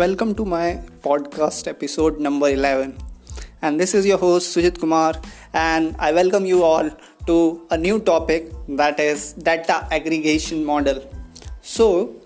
Welcome 0.00 0.34
to 0.36 0.46
my 0.46 0.80
podcast 1.02 1.68
episode 1.68 2.18
number 2.18 2.48
11. 2.48 2.96
And 3.60 3.78
this 3.78 3.92
is 3.92 4.06
your 4.06 4.16
host 4.16 4.56
Sujit 4.56 4.80
Kumar, 4.80 5.20
and 5.52 5.94
I 5.98 6.12
welcome 6.12 6.46
you 6.46 6.62
all 6.62 6.88
to 7.26 7.66
a 7.70 7.76
new 7.76 8.00
topic 8.00 8.50
that 8.68 8.98
is 8.98 9.34
data 9.34 9.86
aggregation 9.90 10.64
model. 10.64 11.06
So, 11.60 12.16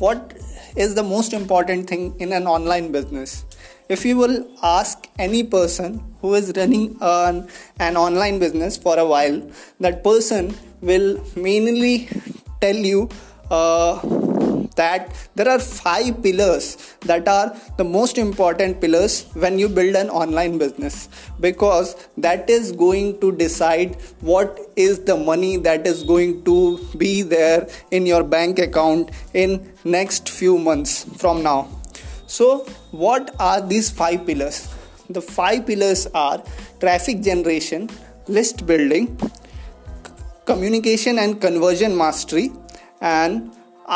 what 0.00 0.34
is 0.76 0.94
the 0.94 1.02
most 1.02 1.32
important 1.32 1.88
thing 1.88 2.14
in 2.20 2.30
an 2.34 2.46
online 2.46 2.92
business? 2.92 3.46
If 3.88 4.04
you 4.04 4.18
will 4.18 4.46
ask 4.62 5.08
any 5.18 5.44
person 5.44 6.04
who 6.20 6.34
is 6.34 6.52
running 6.58 6.98
an, 7.00 7.48
an 7.80 7.96
online 7.96 8.38
business 8.38 8.76
for 8.76 8.98
a 8.98 9.06
while, 9.06 9.40
that 9.80 10.04
person 10.04 10.54
will 10.82 11.24
mainly 11.36 12.10
tell 12.60 12.76
you. 12.76 13.08
Uh, 13.50 14.21
that 14.76 15.14
there 15.34 15.48
are 15.48 15.58
five 15.58 16.22
pillars 16.22 16.96
that 17.00 17.28
are 17.28 17.56
the 17.76 17.84
most 17.84 18.18
important 18.18 18.80
pillars 18.80 19.26
when 19.34 19.58
you 19.58 19.68
build 19.68 19.96
an 19.96 20.10
online 20.10 20.58
business. 20.58 21.08
Because 21.40 22.08
that 22.16 22.48
is 22.48 22.72
going 22.72 23.20
to 23.20 23.32
decide 23.32 23.96
what 24.20 24.58
is 24.76 25.00
the 25.04 25.16
money 25.16 25.56
that 25.58 25.86
is 25.86 26.02
going 26.04 26.44
to 26.44 26.78
be 26.96 27.22
there 27.22 27.68
in 27.90 28.06
your 28.06 28.24
bank 28.24 28.58
account 28.58 29.10
in 29.34 29.72
next 29.84 30.28
few 30.28 30.58
months 30.58 31.04
from 31.16 31.42
now. 31.42 31.68
So 32.26 32.60
what 32.90 33.34
are 33.38 33.60
these 33.60 33.90
five 33.90 34.26
pillars? 34.26 34.68
The 35.10 35.20
five 35.20 35.66
pillars 35.66 36.06
are 36.14 36.42
traffic 36.80 37.20
generation 37.20 37.90
list 38.28 38.66
building 38.66 39.18
communication 40.44 41.18
and 41.18 41.40
conversion 41.40 41.96
mastery 41.96 42.50
and 43.00 43.50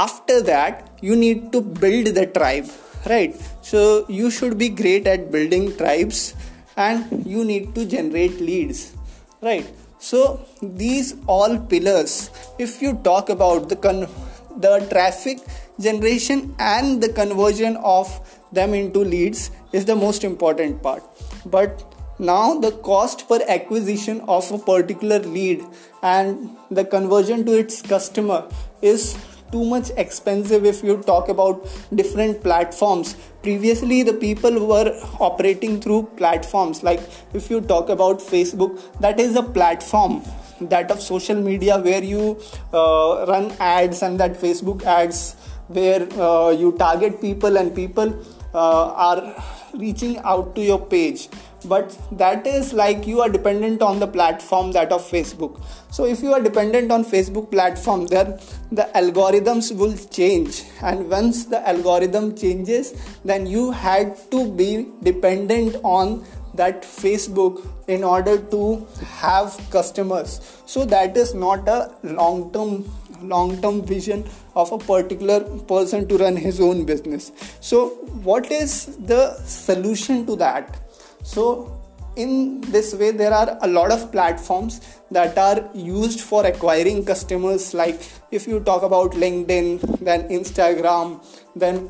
after 0.05 0.41
that 0.42 0.89
you 1.00 1.16
need 1.16 1.50
to 1.52 1.61
build 1.61 2.06
the 2.19 2.27
tribe 2.27 2.69
right? 3.06 3.34
So 3.62 4.05
you 4.08 4.30
should 4.30 4.58
be 4.58 4.69
great 4.69 5.06
at 5.06 5.30
building 5.30 5.77
tribes 5.77 6.34
and 6.77 7.27
you 7.27 7.44
need 7.44 7.75
to 7.77 7.86
generate 7.86 8.41
leads 8.41 8.94
right? 9.41 9.67
So 9.98 10.44
these 10.62 11.14
all 11.27 11.58
pillars 11.58 12.30
if 12.58 12.83
you 12.83 12.94
talk 13.11 13.28
about 13.28 13.69
the 13.69 13.77
con- 13.77 14.08
the 14.56 14.78
traffic 14.91 15.39
generation 15.78 16.55
and 16.58 17.02
the 17.02 17.12
conversion 17.12 17.77
of 17.78 18.08
them 18.52 18.74
into 18.74 19.00
leads 19.00 19.50
is 19.72 19.84
the 19.84 19.94
most 19.94 20.24
important 20.24 20.83
part. 20.83 21.02
But 21.44 21.84
now 22.19 22.58
the 22.58 22.72
cost 22.72 23.28
per 23.28 23.41
acquisition 23.47 24.22
of 24.22 24.50
a 24.50 24.58
particular 24.58 25.19
lead 25.19 25.62
and 26.02 26.56
the 26.70 26.84
conversion 26.84 27.44
to 27.44 27.58
its 27.58 27.83
customer 27.83 28.48
is 28.80 29.17
too 29.52 29.64
much 29.64 29.91
expensive 29.97 30.64
if 30.64 30.83
you 30.83 30.97
talk 31.02 31.28
about 31.28 31.66
different 31.94 32.42
platforms. 32.42 33.16
Previously 33.42 34.02
the 34.02 34.12
people 34.12 34.50
who 34.50 34.66
were 34.66 34.98
operating 35.20 35.80
through 35.80 36.05
platforms. 36.16 36.83
Like 36.83 37.00
if 37.33 37.50
you 37.50 37.61
talk 37.61 37.89
about 37.89 38.19
facebook 38.19 38.80
that 39.00 39.20
is 39.20 39.36
a 39.36 39.42
platform 39.42 40.22
that 40.61 40.91
of 40.91 41.00
social 41.00 41.36
media 41.36 41.78
where 41.78 42.02
you 42.02 42.41
uh, 42.72 43.27
run 43.28 43.52
ads 43.61 44.02
and 44.02 44.19
that 44.19 44.33
facebook 44.33 44.83
ads 44.84 45.36
where 45.69 46.02
uh, 46.20 46.50
you 46.50 46.72
target 46.78 47.20
people 47.20 47.56
and 47.56 47.74
people 47.74 48.12
uh, 48.57 48.93
are 49.09 49.45
reaching 49.75 50.19
out 50.19 50.55
to 50.55 50.62
your 50.62 50.81
page. 50.81 51.29
But 51.65 51.99
that 52.12 52.47
is 52.47 52.73
like 52.73 53.07
you 53.07 53.21
are 53.21 53.29
dependent 53.29 53.83
on 53.83 53.98
the 53.98 54.07
platform 54.07 54.73
that 54.73 54.93
of 54.93 55.03
facebook. 55.03 55.61
So 55.91 56.05
if 56.05 56.23
you 56.23 56.33
are 56.33 56.41
dependent 56.41 56.93
on 56.93 57.05
facebook 57.05 57.51
platform 57.51 58.07
then 58.07 58.39
the 58.70 58.89
algorithms 58.95 59.75
will 59.77 59.97
change. 60.19 60.63
And 60.80 61.11
once 61.11 61.45
the 61.47 61.67
algorithm 61.69 62.36
changes 62.36 62.95
then 63.25 63.47
you 63.47 63.73
had 63.73 64.17
to 64.30 64.51
be 64.51 64.89
dependent 65.03 65.77
on 65.83 66.25
that 66.55 66.83
facebook 66.83 67.67
in 67.86 68.03
order 68.03 68.39
to 68.39 68.86
have 69.05 69.59
customers. 69.70 70.41
So 70.67 70.85
that 70.86 71.17
is 71.17 71.35
not 71.35 71.69
a 71.69 71.95
long 72.03 72.53
term 72.53 72.85
long 73.23 73.61
term 73.63 73.83
vision 73.83 74.25
of 74.55 74.73
a 74.73 74.79
particular 74.79 75.41
person 75.41 76.07
to 76.09 76.19
run 76.19 76.37
his 76.37 76.61
own 76.61 76.85
business. 76.85 77.33
So 77.61 77.89
what 78.23 78.51
is 78.51 78.97
the 78.97 79.35
solution 79.45 80.27
to 80.27 80.37
that? 80.37 80.79
So 81.23 81.83
in 82.17 82.61
this 82.63 82.95
way 82.95 83.11
there 83.11 83.33
are 83.33 83.59
a 83.61 83.67
lot 83.67 83.93
of 83.93 84.11
platforms 84.11 84.81
that 85.11 85.37
are 85.37 85.69
used 85.75 86.21
for 86.21 86.47
acquiring 86.47 87.05
customers. 87.05 87.75
Like 87.75 88.01
if 88.31 88.47
you 88.47 88.61
talk 88.61 88.83
about 88.83 89.13
linkedin 89.13 89.81
then 90.01 90.29
instagram 90.29 91.23
then 91.55 91.89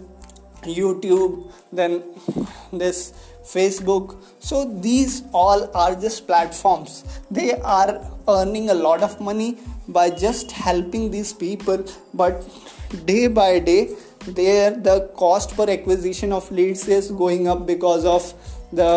youtube 0.65 1.53
then 1.73 2.03
this 2.73 3.13
facebook. 3.45 4.17
So 4.41 4.65
these 4.65 5.23
all 5.33 5.71
are 5.75 5.95
just 5.95 6.27
platforms. 6.27 7.05
They 7.31 7.53
are 7.61 8.01
earning 8.29 8.71
a 8.71 8.75
lot 8.75 9.03
of 9.03 9.21
money 9.21 9.59
by 9.89 10.11
just 10.11 10.53
helping 10.53 11.11
these 11.11 11.33
people 11.33 11.85
but 12.15 12.45
day 13.05 13.27
by 13.29 13.59
day 13.59 13.95
there 14.27 14.71
the 14.71 15.09
cost 15.17 15.57
per 15.57 15.69
acquisition 15.71 16.33
of 16.33 16.51
leads 16.51 16.87
is 16.89 17.11
going 17.11 17.47
up 17.49 17.67
because 17.67 18.05
of 18.05 18.33
the 18.73 18.91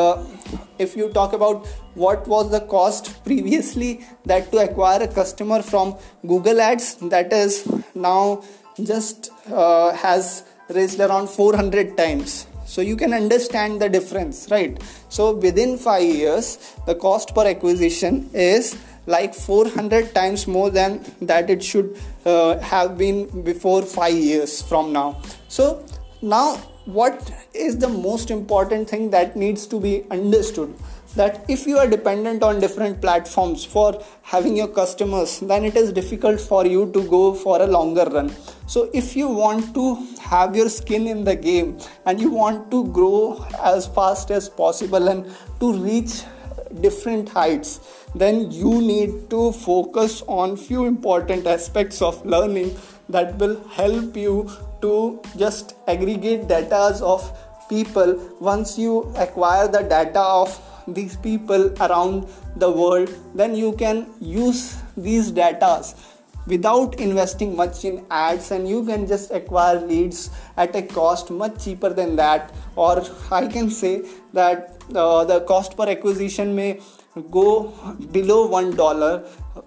if 0.79 0.95
you 0.95 1.09
talk 1.09 1.33
about 1.33 1.67
what 1.93 2.27
was 2.27 2.49
the 2.51 2.61
cost 2.61 3.23
previously 3.23 4.03
that 4.25 4.51
to 4.51 4.57
acquire 4.57 5.03
a 5.03 5.07
customer 5.07 5.61
from 5.61 5.95
google 6.25 6.59
ads 6.59 6.95
that 7.13 7.31
is 7.31 7.67
now 7.93 8.41
just 8.83 9.29
uh, 9.51 9.93
has 9.93 10.43
raised 10.69 10.99
around 10.99 11.29
400 11.29 11.95
times 11.97 12.47
so 12.73 12.81
you 12.81 12.95
can 12.95 13.13
understand 13.13 13.81
the 13.81 13.89
difference 13.89 14.47
right? 14.51 14.81
So 15.09 15.33
within 15.33 15.77
5 15.77 16.03
years 16.03 16.75
the 16.85 16.95
cost 16.95 17.33
per 17.33 17.47
acquisition 17.47 18.29
is 18.33 18.77
like 19.07 19.33
400 19.33 20.13
times 20.13 20.45
more 20.47 20.69
than 20.69 20.99
that 21.21 21.49
it 21.49 21.63
should 21.63 21.97
uh, 22.25 22.59
have 22.59 22.97
been 22.97 23.43
before 23.43 23.81
5 23.81 24.13
years 24.13 24.61
from 24.61 24.93
now. 24.93 25.21
So 25.47 25.83
now 26.21 26.57
what 26.85 27.31
is 27.53 27.79
the 27.79 27.89
most 27.89 28.29
important 28.29 28.89
thing 28.89 29.09
that 29.09 29.35
needs 29.35 29.65
to 29.67 29.79
be 29.79 30.03
understood? 30.11 30.75
That 31.15 31.43
if 31.49 31.65
you 31.65 31.79
are 31.79 31.87
dependent 31.87 32.43
on 32.43 32.59
different 32.59 33.01
platforms 33.01 33.65
for 33.65 33.99
having 34.21 34.55
your 34.55 34.67
customers 34.67 35.39
then 35.39 35.65
it 35.65 35.75
is 35.75 35.91
difficult 35.91 36.39
for 36.39 36.67
you 36.67 36.91
to 36.91 37.03
go 37.09 37.33
for 37.33 37.61
a 37.63 37.65
longer 37.65 38.05
run 38.05 38.31
so 38.71 38.87
if 38.93 39.15
you 39.15 39.27
want 39.27 39.73
to 39.75 39.83
have 40.21 40.55
your 40.55 40.69
skin 40.69 41.07
in 41.07 41.23
the 41.23 41.35
game 41.35 41.77
and 42.05 42.21
you 42.21 42.29
want 42.29 42.69
to 42.71 42.85
grow 42.97 43.43
as 43.63 43.87
fast 43.87 44.29
as 44.29 44.47
possible 44.47 45.07
and 45.07 45.25
to 45.59 45.73
reach 45.73 46.21
different 46.81 47.29
heights 47.29 47.79
then 48.13 48.51
you 48.51 48.79
need 48.81 49.29
to 49.31 49.51
focus 49.53 50.21
on 50.27 50.55
few 50.55 50.85
important 50.85 51.47
aspects 51.47 52.01
of 52.01 52.23
learning 52.25 52.75
that 53.09 53.35
will 53.39 53.59
help 53.69 54.15
you 54.15 54.49
to 54.83 55.19
just 55.35 55.75
aggregate 55.87 56.47
data 56.47 56.99
of 57.03 57.37
people. 57.69 58.19
Once 58.39 58.77
you 58.77 59.11
acquire 59.15 59.67
the 59.67 59.81
data 59.81 60.21
of 60.21 60.61
these 60.87 61.15
people 61.15 61.71
around 61.81 62.27
the 62.55 62.69
world 62.69 63.09
then 63.33 63.55
you 63.55 63.73
can 63.73 64.07
use 64.19 64.77
these 64.95 65.31
data 65.31 65.83
without 66.47 66.99
investing 66.99 67.55
much 67.55 67.85
in 67.85 68.05
ads 68.09 68.51
and 68.51 68.67
you 68.67 68.83
can 68.85 69.05
just 69.07 69.31
acquire 69.31 69.79
leads 69.79 70.29
at 70.57 70.75
a 70.75 70.81
cost 70.81 71.29
much 71.31 71.63
cheaper 71.63 71.89
than 71.89 72.15
that. 72.15 72.53
Or 72.75 73.03
i 73.31 73.47
can 73.47 73.69
say 73.69 74.03
that 74.33 74.81
uh, 74.95 75.25
the 75.25 75.41
cost 75.41 75.77
per 75.77 75.89
acquisition 75.89 76.55
may 76.55 76.79
go 77.31 77.73
below 78.11 78.47
one 78.47 78.75
dollar. 78.75 79.19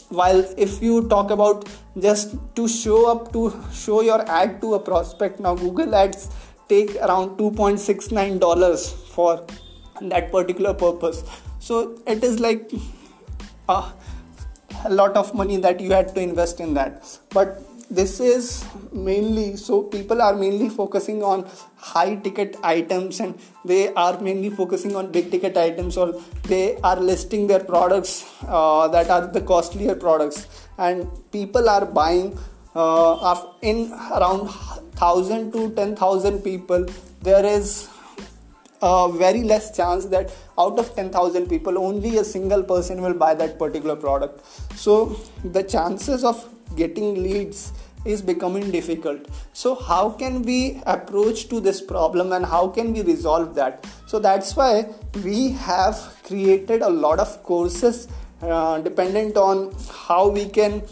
While 0.08 0.44
if 0.56 0.82
you 0.82 1.08
talk 1.08 1.31
about 1.31 1.69
just 1.99 2.37
to 2.56 2.69
show 2.69 3.11
up 3.11 3.32
to 3.32 3.52
show 3.73 4.00
your 4.00 4.23
ad 4.29 4.61
to 4.62 4.75
a 4.75 4.81
prospect 4.81 5.41
now 5.41 5.55
google 5.55 5.94
ads 5.94 6.31
take 6.69 6.94
around 6.96 7.37
2.69 7.38 8.38
dollars 8.41 8.91
for 9.14 9.44
that 10.00 10.31
particular 10.32 10.75
purpose. 10.75 11.23
So 11.58 11.99
it 12.06 12.25
is 12.25 12.41
like 12.41 12.70
uh, 13.69 13.93
a 14.84 14.90
lot 14.90 15.17
of 15.17 15.34
money 15.34 15.56
that 15.58 15.81
you 15.81 15.93
had 15.93 16.14
to 16.14 16.20
invest 16.20 16.61
in 16.61 16.75
that. 16.75 17.05
But 17.31 17.62
this 17.90 18.20
is 18.20 18.64
mainly 18.93 19.56
so 19.56 19.82
people 19.82 20.23
are 20.23 20.34
mainly 20.34 20.69
focusing 20.70 21.23
on 21.23 21.46
high 21.76 22.14
ticket 22.17 22.56
items 22.62 23.20
and 23.20 23.38
they 23.64 23.93
are 23.94 24.19
mainly 24.20 24.49
focusing 24.49 24.96
on 24.96 25.12
big 25.12 25.31
ticket 25.31 25.56
items 25.56 25.96
or 25.96 26.19
they 26.44 26.76
are 26.79 26.99
listing 26.99 27.46
their 27.46 27.61
products 27.61 28.25
uh, 28.49 28.88
that 28.88 29.11
are 29.11 29.26
the 29.26 29.40
costlier 29.40 29.94
products. 29.94 30.46
And 30.79 31.06
people 31.32 31.69
are 31.69 31.84
buying 31.84 32.38
uh, 32.75 33.44
in 33.61 33.93
around 34.17 34.49
1000 34.49 35.52
to 35.52 35.70
10000 35.70 36.43
people 36.43 36.87
there 37.20 37.44
is 37.44 37.88
a 38.82 39.11
very 39.12 39.43
less 39.43 39.75
chance 39.76 40.06
that 40.06 40.34
out 40.58 40.79
of 40.79 40.94
10000 40.96 41.49
people 41.49 41.79
only 41.79 42.19
a 42.19 42.25
single 42.25 42.62
person 42.62 43.00
will 43.00 43.14
buy 43.14 43.34
that 43.34 43.58
particular 43.58 43.96
product. 43.96 44.44
So 44.76 45.17
the 45.44 45.62
chances 45.62 46.25
of 46.25 46.49
getting 46.76 47.23
leads 47.23 47.73
is 48.05 48.20
becoming 48.20 48.70
difficult. 48.70 49.29
So 49.52 49.75
how 49.76 50.11
can 50.11 50.43
we 50.43 50.81
approach 50.87 51.49
to 51.50 51.61
this 51.61 51.81
problem 51.81 52.32
and 52.32 52.44
how 52.44 52.69
can 52.69 52.93
we 52.93 53.02
resolve 53.02 53.55
that? 53.55 53.87
So 54.06 54.19
that's 54.19 54.56
why 54.56 54.88
we 55.23 55.52
have 55.52 55.96
created 56.25 56.82
a 56.82 56.88
lot 56.88 57.20
of 57.20 57.43
courses 57.44 58.08
uh, 58.43 58.81
dependent 58.81 59.37
on 59.37 59.73
how 60.08 60.29
we 60.29 60.49
can 60.49 60.82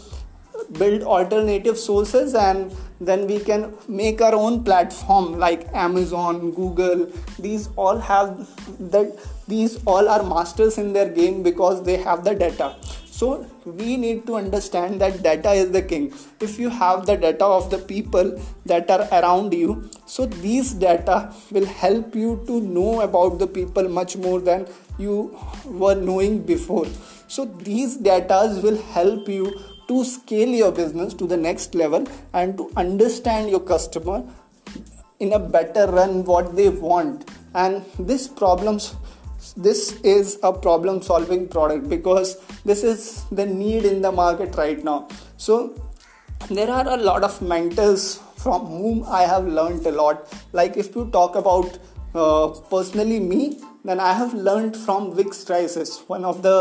build 0.77 1.03
alternative 1.03 1.77
sources 1.77 2.33
and 2.33 2.73
then 3.01 3.25
we 3.27 3.39
can 3.39 3.73
make 3.87 4.21
our 4.21 4.35
own 4.35 4.63
platform 4.63 5.37
like 5.39 5.67
amazon 5.73 6.51
google. 6.51 7.07
These 7.39 7.69
all 7.75 7.97
have 7.97 8.47
that 8.79 9.19
these 9.47 9.77
all 9.85 10.07
are 10.07 10.23
masters 10.23 10.77
in 10.77 10.93
their 10.93 11.09
game 11.09 11.41
because 11.43 11.83
they 11.83 11.97
have 11.97 12.23
the 12.23 12.35
data. 12.35 12.75
So 13.05 13.45
we 13.65 13.97
need 13.97 14.25
to 14.27 14.35
understand 14.35 15.01
that 15.01 15.21
data 15.21 15.51
is 15.51 15.71
the 15.71 15.81
king. 15.81 16.13
If 16.39 16.57
you 16.57 16.69
have 16.69 17.05
the 17.05 17.17
data 17.17 17.45
of 17.45 17.69
the 17.69 17.77
people 17.77 18.39
that 18.65 18.89
are 18.89 19.07
around 19.11 19.53
you 19.53 19.89
so 20.05 20.25
these 20.25 20.71
data 20.73 21.33
will 21.51 21.65
help 21.65 22.15
you 22.15 22.43
to 22.47 22.59
know 22.61 23.01
about 23.01 23.39
the 23.39 23.47
people 23.47 23.87
much 23.89 24.17
more 24.17 24.39
than 24.39 24.67
you 24.97 25.37
were 25.65 25.95
knowing 25.95 26.41
before. 26.43 26.87
So 27.27 27.45
these 27.45 27.95
data 27.95 28.59
will 28.61 28.81
help 28.95 29.29
you 29.29 29.57
to 29.91 30.03
scale 30.05 30.53
your 30.63 30.71
business 30.71 31.13
to 31.21 31.27
the 31.27 31.37
next 31.37 31.75
level 31.75 32.07
and 32.33 32.57
to 32.57 32.71
understand 32.77 33.49
your 33.49 33.59
customer 33.59 34.23
in 35.19 35.33
a 35.33 35.39
better 35.39 35.87
run 35.87 36.23
what 36.25 36.55
they 36.55 36.69
want. 36.69 37.29
And 37.53 37.83
this 37.99 38.27
problems 38.27 38.95
this 39.57 39.93
is 40.03 40.39
a 40.43 40.53
problem 40.53 41.01
solving 41.01 41.47
product 41.47 41.89
because 41.89 42.37
this 42.63 42.83
is 42.83 43.25
the 43.31 43.45
need 43.45 43.85
in 43.85 44.01
the 44.01 44.11
market 44.11 44.55
right 44.55 44.83
now. 44.83 45.07
So 45.37 45.75
there 46.49 46.69
are 46.69 46.87
a 46.87 46.97
lot 46.97 47.23
of 47.23 47.41
mentors 47.41 48.19
from 48.37 48.67
whom 48.67 49.03
i 49.07 49.23
have 49.23 49.45
learned 49.45 49.85
a 49.85 49.91
lot. 49.91 50.31
Like 50.53 50.77
if 50.77 50.95
you 50.95 51.09
talk 51.11 51.35
about 51.35 51.77
uh, 52.13 52.47
personally 52.69 53.19
me 53.19 53.59
then 53.83 53.99
i 53.99 54.13
have 54.13 54.33
learned 54.33 54.75
from 54.77 55.15
Vick 55.15 55.27
Strizheus, 55.27 56.07
one 56.07 56.23
of 56.23 56.43
the 56.43 56.57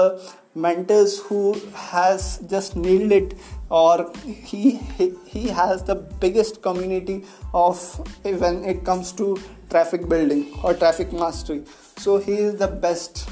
mentors 0.55 1.21
who 1.21 1.55
has 1.75 2.39
just 2.49 2.77
nailed 2.77 3.13
it 3.13 3.35
or 3.69 4.13
he, 4.25 4.73
he 4.99 5.15
he 5.27 5.49
has 5.49 5.85
the 5.85 5.95
biggest 5.95 6.61
community 6.61 7.25
of 7.55 7.79
when 8.25 8.65
it 8.65 8.85
comes 8.85 9.13
to 9.13 9.39
traffic 9.71 10.09
building 10.09 10.53
or 10.65 10.75
traffic 10.75 11.13
mastery. 11.13 11.63
So 11.99 12.19
he 12.19 12.33
is 12.33 12.57
the 12.57 12.67
best 12.67 13.29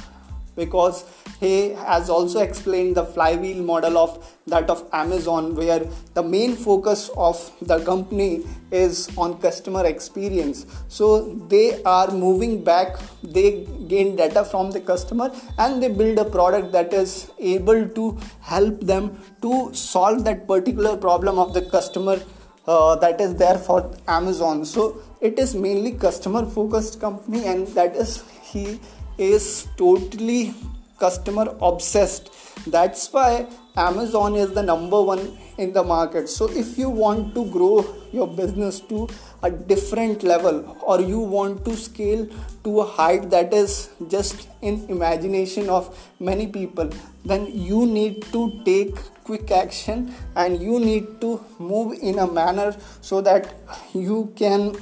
because 0.62 1.04
he 1.40 1.70
has 1.90 2.10
also 2.10 2.40
explained 2.40 2.96
the 3.00 3.06
flywheel 3.16 3.62
model 3.72 3.96
of 4.04 4.12
that 4.52 4.70
of 4.74 4.84
amazon 4.92 5.54
where 5.60 5.82
the 6.14 6.22
main 6.34 6.54
focus 6.66 7.10
of 7.28 7.36
the 7.70 7.78
company 7.90 8.30
is 8.70 9.08
on 9.16 9.38
customer 9.40 9.84
experience. 9.86 10.66
So 10.88 11.34
they 11.48 11.82
are 11.82 12.10
moving 12.10 12.64
back. 12.64 12.96
They 13.22 13.66
gain 13.86 14.16
data 14.16 14.44
from 14.44 14.70
the 14.70 14.80
customer 14.80 15.30
and 15.58 15.82
they 15.82 15.88
build 15.88 16.18
a 16.18 16.24
product 16.24 16.72
that 16.72 16.92
is 16.92 17.30
able 17.38 17.88
to 17.88 18.18
help 18.40 18.80
them 18.80 19.22
to 19.42 19.70
solve 19.74 20.24
that 20.24 20.46
particular 20.46 20.96
problem 20.96 21.38
of 21.38 21.54
the 21.54 21.62
customer 21.62 22.20
uh, 22.66 22.96
that 22.96 23.20
is 23.20 23.34
there 23.36 23.58
for 23.58 23.94
amazon. 24.06 24.64
So 24.64 25.02
it 25.20 25.38
is 25.38 25.54
mainly 25.54 25.92
customer 25.92 26.44
focused 26.44 27.00
company 27.00 27.46
and 27.46 27.66
that 27.68 27.96
is 27.96 28.22
he 28.42 28.80
is 29.18 29.68
totally 29.76 30.54
customer 30.98 31.54
obsessed. 31.60 32.30
That's 32.66 33.12
why 33.12 33.46
amazon 33.76 34.34
is 34.34 34.50
the 34.52 34.62
number 34.62 35.00
one 35.00 35.38
in 35.56 35.72
the 35.72 35.82
market. 35.84 36.28
So 36.28 36.48
if 36.50 36.76
you 36.76 36.90
want 36.90 37.34
to 37.34 37.44
grow 37.50 37.86
your 38.12 38.26
business 38.26 38.80
to 38.80 39.08
a 39.42 39.50
different 39.50 40.22
level 40.22 40.76
or 40.82 41.00
you 41.00 41.20
want 41.20 41.64
to 41.64 41.76
scale 41.76 42.26
to 42.64 42.80
a 42.80 42.84
height 42.84 43.30
that 43.30 43.52
is 43.52 43.90
just 44.08 44.48
in 44.62 44.84
imagination 44.88 45.68
of 45.68 45.96
many 46.18 46.46
people 46.46 46.90
then 47.24 47.46
you 47.46 47.86
need 47.86 48.22
to 48.32 48.60
take 48.64 48.96
quick 49.24 49.50
action 49.50 50.12
and 50.34 50.62
you 50.62 50.80
need 50.80 51.20
to 51.20 51.44
move 51.58 51.96
in 52.00 52.18
a 52.18 52.26
manner 52.26 52.74
so 53.00 53.20
that 53.20 53.54
you 53.92 54.32
can 54.36 54.74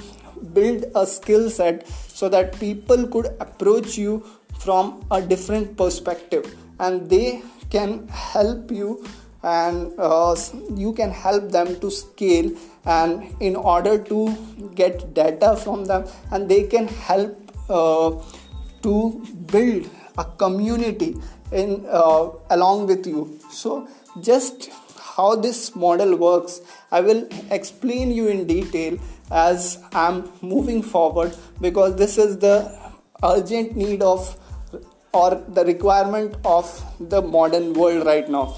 build 0.52 0.84
a 0.94 1.06
skill 1.06 1.50
set 1.50 1.86
so 2.18 2.28
that 2.34 2.58
people 2.58 3.06
could 3.14 3.26
approach 3.46 3.98
you 3.98 4.12
from 4.58 5.04
a 5.10 5.20
different 5.20 5.76
perspective. 5.76 6.54
And 6.80 7.10
they 7.10 7.42
can 7.70 8.08
help 8.08 8.70
you 8.70 9.04
and 9.42 9.92
uh, 9.98 10.34
you 10.74 10.92
can 10.94 11.10
help 11.10 11.50
them 11.50 11.78
to 11.80 11.90
scale 11.90 12.50
and 12.84 13.34
in 13.40 13.54
order 13.54 13.98
to 14.12 14.18
get 14.74 15.12
data 15.14 15.56
from 15.56 15.84
them 15.84 16.06
and 16.30 16.48
they 16.48 16.62
can 16.62 16.88
help 16.88 17.36
uh, 17.68 18.10
to 18.82 18.96
build 19.52 19.88
a 20.18 20.24
community 20.24 21.16
in 21.52 21.84
uh, 21.88 22.30
along 22.50 22.86
with 22.86 23.06
you. 23.06 23.38
So 23.50 23.88
just 24.20 24.70
how 25.16 25.34
this 25.34 25.60
model 25.84 26.14
works 26.22 26.60
i 26.96 27.00
will 27.00 27.22
explain 27.56 28.10
you 28.16 28.26
in 28.32 28.46
detail 28.46 28.98
as 29.30 29.82
i'm 29.92 30.30
moving 30.40 30.82
forward 30.82 31.36
because 31.60 31.96
this 31.96 32.16
is 32.18 32.38
the 32.38 32.56
urgent 33.22 33.76
need 33.76 34.02
of 34.02 34.36
or 35.12 35.42
the 35.58 35.64
requirement 35.64 36.36
of 36.44 36.70
the 37.12 37.22
modern 37.22 37.72
world 37.72 38.06
right 38.06 38.28
now. 38.28 38.54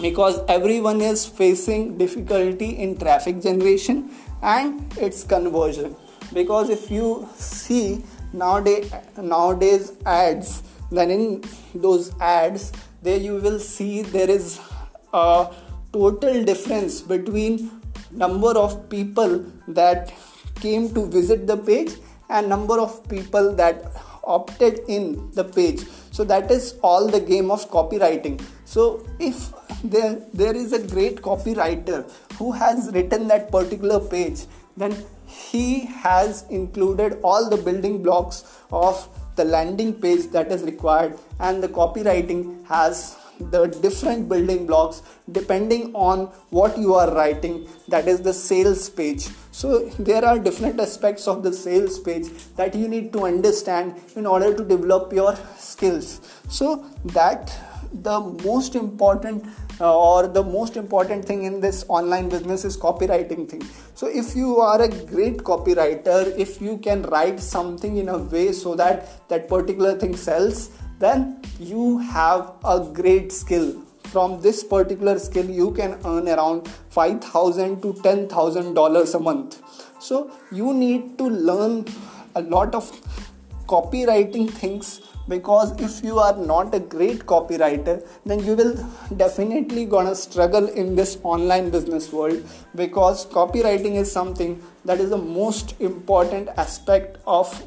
Because 0.00 0.40
everyone 0.48 1.00
is 1.00 1.26
facing 1.26 1.98
difficulty 1.98 2.70
in 2.84 2.96
traffic 2.98 3.42
generation 3.42 4.10
and 4.42 4.96
its 4.98 5.24
conversion. 5.24 5.96
Because 6.32 6.70
if 6.70 6.90
you 6.90 7.28
see 7.34 8.04
nowadays 8.32 8.92
nowadays 9.16 9.92
ads 10.06 10.62
then 10.98 11.10
in 11.14 11.22
those 11.74 12.12
ads 12.20 12.72
there 13.02 13.18
you 13.18 13.38
will 13.46 13.58
see 13.58 14.02
there 14.02 14.30
is 14.30 14.60
a 15.12 15.52
total 15.92 16.44
difference 16.44 17.00
between 17.00 17.79
number 18.10 18.50
of 18.58 18.88
people 18.88 19.44
that 19.68 20.12
came 20.56 20.92
to 20.94 21.06
visit 21.06 21.46
the 21.46 21.56
page 21.56 21.92
and 22.28 22.48
number 22.48 22.78
of 22.78 23.08
people 23.08 23.54
that 23.54 23.84
opted 24.24 24.80
in 24.88 25.30
the 25.32 25.44
page. 25.44 25.80
So 26.12 26.24
that 26.24 26.50
is 26.50 26.78
all 26.82 27.08
the 27.08 27.20
game 27.20 27.50
of 27.50 27.70
copywriting. 27.70 28.42
So 28.64 29.06
if 29.18 29.52
there 29.82 30.20
there 30.34 30.54
is 30.54 30.72
a 30.72 30.86
great 30.86 31.22
copywriter 31.22 32.10
who 32.34 32.52
has 32.52 32.90
written 32.92 33.28
that 33.28 33.50
particular 33.50 33.98
page 33.98 34.46
then 34.76 34.94
he 35.26 35.86
has 35.86 36.44
included 36.50 37.18
all 37.22 37.48
the 37.48 37.56
building 37.56 38.02
blocks 38.02 38.58
of 38.70 39.08
the 39.36 39.44
landing 39.44 39.94
page 39.94 40.26
that 40.32 40.52
is 40.52 40.62
required 40.62 41.18
and 41.38 41.62
the 41.62 41.68
copywriting 41.68 42.66
has 42.66 43.16
the 43.50 43.66
different 43.66 44.28
building 44.28 44.66
blocks 44.66 45.02
depending 45.32 45.94
on 45.94 46.26
what 46.50 46.78
you 46.78 46.94
are 46.94 47.14
writing 47.14 47.66
that 47.88 48.06
is 48.06 48.20
the 48.20 48.32
sales 48.32 48.88
page. 48.88 49.28
So 49.52 49.88
there 49.98 50.24
are 50.24 50.38
different 50.38 50.80
aspects 50.80 51.26
of 51.26 51.42
the 51.42 51.52
sales 51.52 51.98
page 51.98 52.28
that 52.56 52.74
you 52.74 52.88
need 52.88 53.12
to 53.14 53.24
understand 53.24 54.00
in 54.16 54.26
order 54.26 54.54
to 54.54 54.64
develop 54.64 55.12
your 55.12 55.36
skills. 55.56 56.20
So 56.48 56.84
that 57.06 57.52
the 57.92 58.20
most 58.44 58.76
important 58.76 59.44
uh, 59.80 59.98
or 59.98 60.28
the 60.28 60.42
most 60.42 60.76
important 60.76 61.24
thing 61.24 61.44
in 61.44 61.60
this 61.60 61.84
online 61.88 62.28
business 62.28 62.64
is 62.64 62.76
copywriting 62.76 63.48
thing. 63.48 63.62
So 63.94 64.06
if 64.06 64.36
you 64.36 64.58
are 64.58 64.80
a 64.82 64.88
great 64.88 65.38
copywriter 65.38 66.36
if 66.38 66.60
you 66.60 66.78
can 66.78 67.02
write 67.02 67.40
something 67.40 67.96
in 67.96 68.08
a 68.08 68.18
way 68.18 68.52
so 68.52 68.74
that 68.76 69.28
that 69.28 69.48
particular 69.48 69.98
thing 69.98 70.16
sells 70.16 70.70
then 71.00 71.42
you 71.58 71.98
have 71.98 72.52
a 72.64 72.80
great 72.80 73.32
skill. 73.32 73.82
From 74.04 74.40
this 74.40 74.62
particular 74.62 75.18
skill 75.18 75.48
you 75.48 75.70
can 75.72 75.98
earn 76.04 76.28
around 76.28 76.68
5000 76.90 77.80
to 77.82 77.92
10000 78.02 78.74
dollars 78.74 79.14
a 79.14 79.20
month. 79.20 79.62
So 80.00 80.30
you 80.52 80.72
need 80.74 81.16
to 81.18 81.24
learn 81.24 81.84
a 82.34 82.42
lot 82.42 82.74
of 82.74 82.90
copywriting 83.66 84.50
things 84.50 85.00
because 85.28 85.72
if 85.80 86.04
you 86.04 86.18
are 86.18 86.36
not 86.36 86.74
a 86.74 86.80
great 86.94 87.20
copywriter 87.32 87.94
then 88.26 88.40
you 88.44 88.54
will 88.60 88.72
definitely 89.16 89.84
gonna 89.84 90.14
struggle 90.14 90.66
in 90.82 90.96
this 90.96 91.18
online 91.22 91.70
business 91.70 92.12
world 92.12 92.42
because 92.74 93.26
copywriting 93.26 93.94
is 94.04 94.10
something 94.10 94.60
that 94.84 94.98
is 94.98 95.10
the 95.10 95.22
most 95.40 95.80
important 95.80 96.48
aspect 96.56 97.18
of 97.26 97.62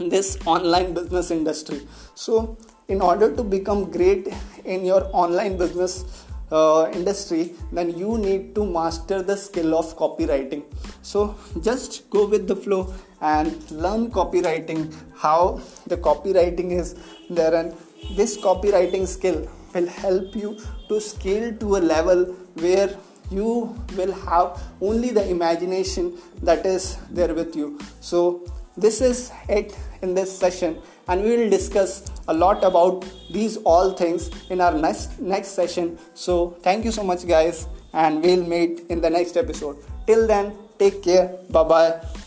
this 0.00 0.38
online 0.46 0.94
business 0.94 1.30
industry. 1.30 1.86
So 2.14 2.56
in 2.88 3.00
order 3.00 3.34
to 3.34 3.42
become 3.42 3.90
great 3.90 4.28
in 4.64 4.84
your 4.84 5.08
online 5.12 5.56
business 5.56 6.24
uh, 6.50 6.90
industry 6.94 7.52
then 7.72 7.96
you 7.98 8.16
need 8.16 8.54
to 8.54 8.64
master 8.64 9.22
the 9.22 9.36
skill 9.36 9.74
of 9.74 9.96
copywriting. 9.96 10.62
So 11.02 11.36
just 11.62 12.08
go 12.10 12.26
with 12.26 12.48
the 12.48 12.56
flow 12.56 12.94
and 13.20 13.70
learn 13.70 14.10
copywriting 14.10 14.94
how 15.16 15.60
the 15.86 15.96
copywriting 15.96 16.70
is 16.72 16.94
there 17.28 17.54
and 17.54 17.74
this 18.16 18.38
copywriting 18.38 19.06
skill 19.06 19.48
will 19.74 19.86
help 19.86 20.34
you 20.34 20.58
to 20.88 21.00
scale 21.00 21.54
to 21.56 21.76
a 21.76 21.82
level 21.94 22.24
where 22.54 22.96
you 23.30 23.76
will 23.96 24.12
have 24.12 24.58
only 24.80 25.10
the 25.10 25.28
imagination 25.28 26.16
that 26.42 26.64
is 26.64 26.96
there 27.10 27.34
with 27.34 27.54
you. 27.54 27.78
So 28.00 28.46
this 28.80 29.00
is 29.00 29.30
it 29.48 29.76
in 30.02 30.14
this 30.14 30.36
session 30.36 30.78
and 31.08 31.22
we 31.22 31.36
will 31.36 31.50
discuss 31.50 32.10
a 32.28 32.34
lot 32.34 32.62
about 32.64 33.04
these 33.30 33.56
all 33.58 33.92
things 33.92 34.30
in 34.50 34.60
our 34.60 34.72
next 34.72 35.18
next 35.20 35.48
session. 35.48 35.98
So 36.14 36.56
thank 36.62 36.84
you 36.84 36.92
so 36.92 37.02
much 37.02 37.26
guys 37.26 37.66
and 37.92 38.22
we'll 38.22 38.44
meet 38.44 38.86
in 38.88 39.00
the 39.00 39.10
next 39.10 39.36
episode. 39.36 39.76
Till 40.06 40.26
then 40.26 40.56
take 40.78 41.02
care. 41.02 41.28
Bye 41.50 41.64
bye 41.64 42.24